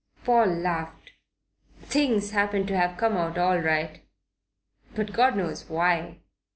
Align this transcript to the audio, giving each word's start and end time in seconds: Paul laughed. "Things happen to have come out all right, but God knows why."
Paul 0.23 0.47
laughed. 0.47 1.11
"Things 1.83 2.31
happen 2.31 2.65
to 2.65 2.75
have 2.75 2.97
come 2.97 3.15
out 3.15 3.37
all 3.37 3.59
right, 3.59 4.01
but 4.95 5.13
God 5.13 5.37
knows 5.37 5.69
why." 5.69 6.17